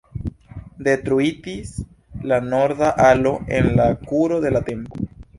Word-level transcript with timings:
Detruitis 0.85 1.73
la 2.31 2.39
norda 2.45 2.89
alo 3.09 3.33
en 3.59 3.69
la 3.81 3.85
kuro 4.13 4.41
de 4.47 4.53
la 4.55 4.63
tempo. 4.71 5.05